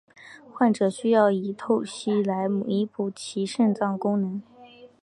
[0.51, 4.41] 患者需要以透析来弥补其肾脏的功能。